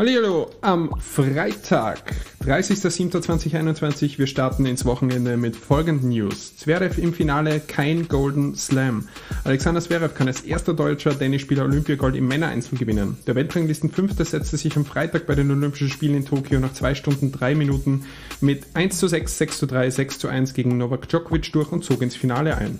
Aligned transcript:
Hallo 0.00 0.48
am 0.62 0.98
Freitag, 0.98 2.00
30.07.2021. 2.46 4.16
Wir 4.16 4.26
starten 4.26 4.64
ins 4.64 4.86
Wochenende 4.86 5.36
mit 5.36 5.54
folgenden 5.54 6.08
News. 6.08 6.56
Zverev 6.56 6.98
im 6.98 7.12
Finale, 7.12 7.60
kein 7.60 8.08
Golden 8.08 8.56
Slam. 8.56 9.08
Alexander 9.44 9.82
Zverev 9.82 10.14
kann 10.14 10.26
als 10.26 10.40
erster 10.40 10.72
deutscher 10.72 11.18
Tennisspieler 11.18 11.64
Olympiagold 11.64 12.16
im 12.16 12.28
Männereinzel 12.28 12.78
gewinnen. 12.78 13.18
Der 13.26 13.34
Weltranglistenfünfte 13.34 14.24
setzte 14.24 14.56
sich 14.56 14.74
am 14.74 14.86
Freitag 14.86 15.26
bei 15.26 15.34
den 15.34 15.50
Olympischen 15.50 15.90
Spielen 15.90 16.14
in 16.14 16.24
Tokio 16.24 16.60
nach 16.60 16.72
2 16.72 16.94
Stunden 16.94 17.30
3 17.30 17.54
Minuten 17.54 18.06
mit 18.40 18.68
1 18.72 18.98
zu 18.98 19.06
6, 19.06 19.36
6 19.36 19.58
zu 19.58 19.66
3, 19.66 19.90
6 19.90 20.18
zu 20.18 20.28
1 20.28 20.54
gegen 20.54 20.78
Novak 20.78 21.10
Djokovic 21.10 21.52
durch 21.52 21.72
und 21.72 21.84
zog 21.84 22.00
ins 22.00 22.16
Finale 22.16 22.56
ein. 22.56 22.78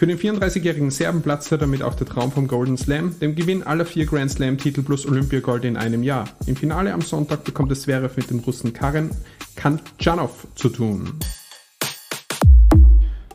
Für 0.00 0.06
den 0.06 0.18
34-jährigen 0.18 0.90
Serben 0.90 1.20
platzte 1.20 1.58
damit 1.58 1.82
auch 1.82 1.94
der 1.94 2.06
Traum 2.06 2.32
vom 2.32 2.48
Golden 2.48 2.78
Slam, 2.78 3.14
dem 3.20 3.34
Gewinn 3.34 3.62
aller 3.64 3.84
vier 3.84 4.06
Grand 4.06 4.30
Slam-Titel 4.30 4.80
plus 4.80 5.04
Olympiagold 5.04 5.66
in 5.66 5.76
einem 5.76 6.02
Jahr. 6.02 6.26
Im 6.46 6.56
Finale 6.56 6.94
am 6.94 7.02
Sonntag 7.02 7.44
bekommt 7.44 7.70
es 7.70 7.82
Zverev 7.82 8.16
mit 8.16 8.30
dem 8.30 8.38
Russen 8.38 8.72
Karen 8.72 9.10
Kanchanov 9.56 10.46
zu 10.54 10.70
tun. 10.70 11.12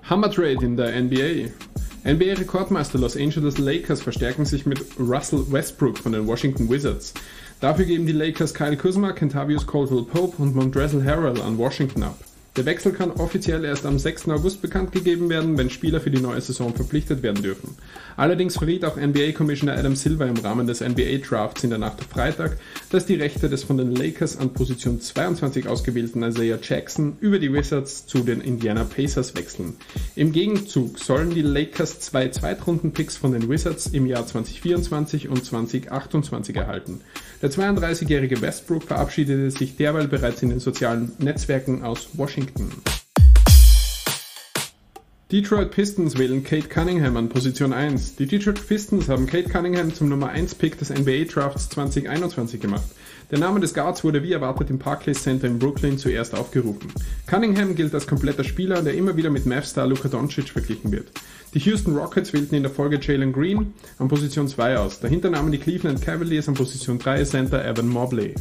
Hammer 0.10 0.32
Trade 0.32 0.66
in 0.66 0.76
der 0.76 1.00
NBA. 1.00 1.52
NBA-Rekordmeister 2.04 2.98
Los 2.98 3.16
Angeles 3.16 3.60
Lakers 3.60 4.02
verstärken 4.02 4.46
sich 4.46 4.66
mit 4.66 4.84
Russell 4.98 5.46
Westbrook 5.52 6.00
von 6.00 6.14
den 6.14 6.26
Washington 6.26 6.68
Wizards. 6.68 7.14
Dafür 7.62 7.86
geben 7.86 8.08
die 8.08 8.12
Lakers 8.12 8.56
Kyle 8.56 8.76
Kuzma, 8.76 9.12
Kentavious 9.12 9.68
Caldwell 9.68 10.06
Pope 10.06 10.42
und 10.42 10.56
Montrezl 10.56 11.06
Harrell 11.06 11.40
an 11.42 11.60
Washington 11.60 12.02
ab. 12.02 12.25
Der 12.56 12.66
Wechsel 12.66 12.94
kann 12.94 13.12
offiziell 13.12 13.66
erst 13.66 13.86
am 13.86 14.00
6. 14.00 14.30
August 14.30 14.62
bekannt 14.62 14.94
gegeben 14.94 15.30
werden, 15.30 15.58
wenn 15.58 15.70
Spieler 15.70 16.00
für 16.00 16.10
die 16.10 16.22
neue 16.22 16.40
Saison 16.40 16.74
verpflichtet 16.74 17.22
werden 17.22 17.44
dürfen. 17.44 17.76
Allerdings 18.16 18.56
verriet 18.56 18.86
auch 18.86 18.96
NBA-Commissioner 18.96 19.78
Adam 19.78 19.98
Silver 19.98 20.26
im 20.26 20.38
Rahmen 20.38 20.66
des 20.66 20.80
NBA-Drafts 20.80 21.66
in 21.66 21.72
der 21.72 21.80
Nacht 21.80 22.00
auf 22.00 22.08
Freitag, 22.08 22.56
dass 22.92 23.06
die 23.06 23.16
Rechte 23.16 23.50
des 23.50 23.66
von 23.66 23.78
den 23.78 23.94
Lakers 23.94 24.38
an 24.38 24.54
Position 24.54 25.02
22 25.02 25.68
ausgewählten 25.68 26.24
Isaiah 26.24 26.58
Jackson 26.62 27.18
über 27.20 27.40
die 27.40 27.52
Wizards 27.52 28.08
zu 28.08 28.20
den 28.20 28.40
Indiana 28.40 28.86
Pacers 28.86 29.36
wechseln. 29.36 29.76
Im 30.16 30.32
Gegenzug 30.32 30.98
sollen 30.98 31.32
die 31.32 31.42
Lakers 31.42 32.00
zwei 32.00 32.30
Zweitrunden-Picks 32.30 33.18
von 33.18 33.34
den 33.34 33.50
Wizards 33.50 33.88
im 33.88 34.06
Jahr 34.06 34.26
2024 34.26 35.28
und 35.28 35.44
2028 35.44 36.56
erhalten. 36.56 37.02
Der 37.42 37.52
32-jährige 37.52 38.42
Westbrook 38.42 38.84
verabschiedete 38.84 39.52
sich 39.52 39.76
derweil 39.76 40.08
bereits 40.08 40.42
in 40.42 40.50
den 40.52 40.62
sozialen 40.62 41.12
Netzwerken 41.20 41.84
aus 41.84 42.08
Washington. 42.14 42.45
Detroit 45.32 45.72
Pistons 45.72 46.18
wählen 46.18 46.44
Kate 46.44 46.70
Cunningham 46.70 47.18
an 47.18 47.30
Position 47.30 47.74
1. 47.74 48.16
Die 48.16 48.26
Detroit 48.26 48.68
Pistons 48.68 49.10
haben 49.10 49.26
Kate 49.26 49.50
Cunningham 49.50 49.94
zum 49.94 50.08
Nummer 50.08 50.30
1 50.30 50.56
Pick 50.56 50.78
des 50.78 50.92
NBA 50.92 51.26
Drafts 51.26 51.68
2021 51.70 52.62
gemacht. 52.62 52.86
Der 53.32 53.40
Name 53.40 53.60
des 53.60 53.74
Guards 53.74 54.04
wurde 54.04 54.22
wie 54.22 54.34
erwartet 54.34 54.70
im 54.70 54.78
Barclays 54.78 55.24
Center 55.24 55.48
in 55.48 55.60
Brooklyn 55.60 55.98
zuerst 55.98 56.36
aufgerufen. 56.36 56.94
Cunningham 57.26 57.76
gilt 57.76 57.94
als 57.94 58.06
kompletter 58.06 58.44
Spieler, 58.44 58.84
der 58.84 58.94
immer 58.94 59.18
wieder 59.18 59.32
mit 59.32 59.48
Mavstar 59.48 59.88
Luka 59.88 60.10
Doncic 60.10 60.50
verglichen 60.50 60.92
wird. 60.92 61.08
Die 61.56 61.60
Houston 61.60 61.98
Rockets 61.98 62.32
wählten 62.32 62.56
in 62.56 62.64
der 62.64 62.72
Folge 62.72 63.00
Jalen 63.02 63.34
Green 63.34 63.74
an 63.98 64.08
Position 64.08 64.48
2 64.48 64.78
aus. 64.78 65.00
Dahinter 65.00 65.32
nahmen 65.32 65.52
die 65.52 65.58
Cleveland 65.58 66.02
Cavaliers 66.02 66.48
an 66.48 66.54
Position 66.54 67.00
3 67.00 67.24
Center 67.24 67.66
Evan 67.66 67.88
Mobley. 67.88 68.36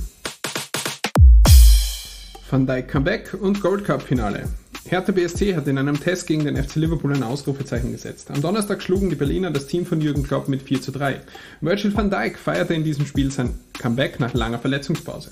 Van 2.54 2.68
Dijk 2.68 2.86
Comeback 2.86 3.34
und 3.34 3.60
Gold 3.60 3.84
Cup 3.84 4.00
Finale. 4.00 4.44
Hertha 4.86 5.10
BSC 5.10 5.56
hat 5.56 5.66
in 5.66 5.76
einem 5.76 5.98
Test 5.98 6.28
gegen 6.28 6.44
den 6.44 6.56
FC 6.56 6.76
Liverpool 6.76 7.12
ein 7.12 7.24
Ausrufezeichen 7.24 7.90
gesetzt. 7.90 8.30
Am 8.30 8.40
Donnerstag 8.40 8.80
schlugen 8.80 9.10
die 9.10 9.16
Berliner 9.16 9.50
das 9.50 9.66
Team 9.66 9.84
von 9.84 10.00
Jürgen 10.00 10.22
Klopp 10.22 10.46
mit 10.46 10.62
4 10.62 10.80
zu 10.80 10.92
3. 10.92 11.20
Virgil 11.62 11.92
van 11.92 12.10
Dijk 12.10 12.38
feierte 12.38 12.74
in 12.74 12.84
diesem 12.84 13.06
Spiel 13.06 13.32
sein 13.32 13.58
Comeback 13.78 14.20
nach 14.20 14.34
langer 14.34 14.58
Verletzungspause. 14.58 15.30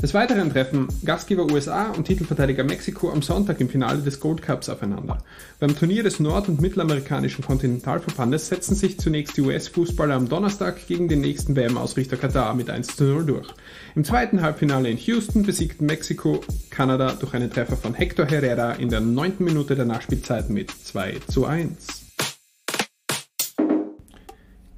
Des 0.00 0.14
Weiteren 0.14 0.52
treffen 0.52 0.86
Gastgeber 1.04 1.50
USA 1.50 1.90
und 1.90 2.04
Titelverteidiger 2.04 2.62
Mexiko 2.62 3.10
am 3.10 3.20
Sonntag 3.20 3.60
im 3.60 3.68
Finale 3.68 4.00
des 4.00 4.20
Gold 4.20 4.42
Cups 4.42 4.68
aufeinander. 4.68 5.18
Beim 5.58 5.76
Turnier 5.76 6.04
des 6.04 6.20
Nord- 6.20 6.48
und 6.48 6.60
Mittelamerikanischen 6.60 7.44
Kontinentalverbandes 7.44 8.46
setzen 8.48 8.76
sich 8.76 9.00
zunächst 9.00 9.36
die 9.36 9.40
US-Fußballer 9.40 10.14
am 10.14 10.28
Donnerstag 10.28 10.86
gegen 10.86 11.08
den 11.08 11.20
nächsten 11.20 11.56
WM-Ausrichter 11.56 12.16
Katar 12.16 12.54
mit 12.54 12.70
1 12.70 12.94
zu 12.94 13.04
0 13.04 13.26
durch. 13.26 13.48
Im 13.96 14.04
zweiten 14.04 14.40
Halbfinale 14.40 14.88
in 14.88 14.98
Houston 14.98 15.42
besiegten 15.42 15.86
Mexiko 15.86 16.44
Kanada 16.70 17.14
durch 17.14 17.34
einen 17.34 17.50
Treffer 17.50 17.76
von 17.76 17.94
Hector 17.94 18.26
Herrera 18.26 18.74
in 18.74 18.90
der 18.90 19.00
neunten 19.00 19.42
Minute 19.44 19.74
der 19.74 19.84
Nachspielzeit 19.84 20.48
mit 20.48 20.70
2 20.70 21.16
zu 21.26 21.44
1 21.44 22.07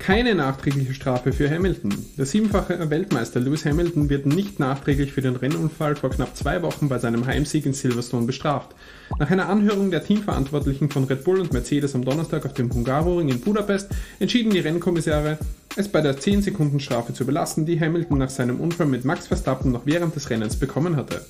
keine 0.01 0.35
nachträgliche 0.35 0.95
Strafe 0.95 1.33
für 1.33 1.49
Hamilton. 1.49 1.95
Der 2.17 2.25
siebenfache 2.25 2.91
Weltmeister 2.91 3.39
Lewis 3.39 3.67
Hamilton 3.67 4.09
wird 4.09 4.25
nicht 4.27 4.59
nachträglich 4.59 5.13
für 5.13 5.21
den 5.21 5.37
Rennunfall 5.37 5.95
vor 5.95 6.11
knapp 6.11 6.35
zwei 6.35 6.63
Wochen 6.63 6.89
bei 6.89 6.99
seinem 6.99 7.27
Heimsieg 7.27 7.67
in 7.67 7.75
Silverstone 7.75 8.27
bestraft. 8.27 8.75
Nach 9.19 9.31
einer 9.31 9.49
Anhörung 9.49 9.91
der 9.91 10.03
Teamverantwortlichen 10.03 10.91
von 10.91 11.05
Red 11.05 11.23
Bull 11.23 11.41
und 11.41 11.53
Mercedes 11.53 11.95
am 11.95 12.05
Donnerstag 12.05 12.47
auf 12.47 12.55
dem 12.55 12.73
Hungaroring 12.73 13.29
in 13.29 13.41
Budapest 13.41 13.91
entschieden 14.19 14.51
die 14.51 14.61
Rennkommissare, 14.61 15.39
es 15.77 15.89
bei 15.89 16.01
der 16.01 16.19
10 16.19 16.43
Sekunden 16.43 16.81
Strafe 16.81 17.13
zu 17.13 17.27
belassen, 17.27 17.67
die 17.67 17.79
Hamilton 17.79 18.19
nach 18.19 18.31
seinem 18.31 18.59
Unfall 18.59 18.87
mit 18.87 19.05
Max 19.05 19.27
Verstappen 19.27 19.71
noch 19.71 19.85
während 19.85 20.17
des 20.17 20.31
Rennens 20.31 20.57
bekommen 20.57 20.97
hatte. 20.97 21.21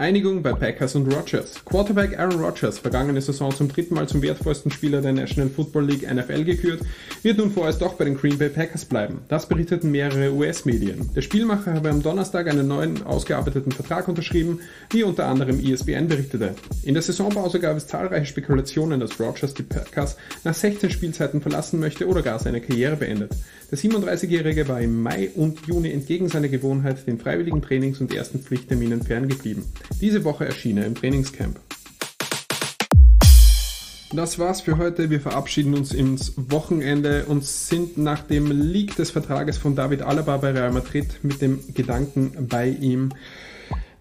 Einigung 0.00 0.42
bei 0.42 0.54
Packers 0.54 0.94
und 0.94 1.12
Rogers. 1.12 1.62
Quarterback 1.62 2.18
Aaron 2.18 2.42
Rodgers, 2.42 2.78
vergangene 2.78 3.20
Saison 3.20 3.54
zum 3.54 3.68
dritten 3.68 3.94
Mal 3.94 4.08
zum 4.08 4.22
wertvollsten 4.22 4.70
Spieler 4.70 5.02
der 5.02 5.12
National 5.12 5.50
Football 5.50 5.84
League 5.84 6.10
NFL 6.10 6.44
gekürt, 6.44 6.80
wird 7.22 7.38
nun 7.38 7.50
vorerst 7.50 7.82
doch 7.82 7.94
bei 7.94 8.04
den 8.04 8.16
Green 8.16 8.38
Bay 8.38 8.48
Packers 8.48 8.84
bleiben. 8.84 9.20
Das 9.28 9.46
berichteten 9.46 9.90
mehrere 9.90 10.32
US-Medien. 10.32 11.10
Der 11.14 11.22
Spielmacher 11.22 11.74
habe 11.74 11.90
am 11.90 12.02
Donnerstag 12.02 12.48
einen 12.48 12.68
neuen 12.68 13.02
ausgearbeiteten 13.02 13.72
Vertrag 13.72 14.08
unterschrieben, 14.08 14.60
wie 14.90 15.02
unter 15.02 15.26
anderem 15.26 15.60
ESPN 15.60 16.08
berichtete. 16.08 16.54
In 16.82 16.94
der 16.94 17.02
Saisonpause 17.02 17.60
gab 17.60 17.76
es 17.76 17.86
zahlreiche 17.86 18.26
Spekulationen, 18.26 19.00
dass 19.00 19.18
Rodgers 19.20 19.54
die 19.54 19.62
Packers 19.62 20.16
nach 20.44 20.54
16 20.54 20.90
Spielzeiten 20.90 21.40
verlassen 21.40 21.80
möchte 21.80 22.06
oder 22.06 22.22
gar 22.22 22.38
seine 22.38 22.60
Karriere 22.60 22.96
beendet. 22.96 23.32
Der 23.70 23.78
37-Jährige 23.78 24.66
war 24.66 24.80
im 24.80 25.02
Mai 25.02 25.30
und 25.34 25.66
Juni 25.66 25.92
entgegen 25.92 26.28
seiner 26.28 26.48
Gewohnheit 26.48 27.06
den 27.06 27.18
freiwilligen 27.18 27.62
Trainings 27.62 28.00
und 28.00 28.12
ersten 28.12 28.40
Pflichtterminen 28.40 29.02
ferngeblieben. 29.02 29.64
Diese 30.00 30.24
Woche 30.24 30.46
erschien 30.46 30.78
er 30.78 30.86
im 30.86 30.94
Trainingscamp. 30.94 31.60
Das 34.12 34.40
war's 34.40 34.60
für 34.60 34.76
heute. 34.76 35.08
Wir 35.08 35.20
verabschieden 35.20 35.72
uns 35.72 35.92
ins 35.92 36.32
Wochenende 36.36 37.26
und 37.26 37.44
sind 37.44 37.96
nach 37.96 38.22
dem 38.22 38.50
Leak 38.50 38.96
des 38.96 39.12
Vertrages 39.12 39.56
von 39.56 39.76
David 39.76 40.02
Alaba 40.02 40.36
bei 40.38 40.50
Real 40.50 40.72
Madrid 40.72 41.20
mit 41.22 41.40
dem 41.40 41.60
Gedanken 41.74 42.48
bei 42.48 42.68
ihm. 42.68 43.10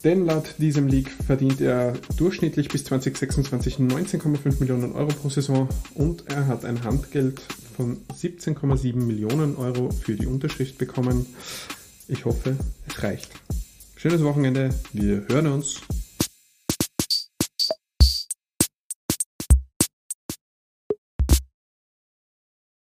Denn 0.04 0.26
laut 0.26 0.56
diesem 0.58 0.88
Leak 0.88 1.12
verdient 1.12 1.62
er 1.62 1.94
durchschnittlich 2.18 2.70
bis 2.70 2.86
2026 2.86 3.76
19,5 3.76 4.60
Millionen 4.60 4.94
Euro 4.94 5.10
pro 5.10 5.30
Saison 5.30 5.70
und 5.94 6.24
er 6.28 6.48
hat 6.48 6.66
ein 6.66 6.84
Handgeld 6.84 7.42
von 7.76 7.98
17,7 8.18 8.96
Millionen 8.96 9.58
Euro 9.58 9.92
für 9.92 10.16
die 10.16 10.26
Unterschrift 10.26 10.80
bekommen. 10.80 11.28
Ich 12.08 12.26
hoffe, 12.26 12.56
es 12.88 13.04
reicht. 13.04 13.30
Schönes 13.96 14.24
Wochenende, 14.24 14.70
wir 14.92 15.26
hören 15.28 15.48
uns. 15.48 15.82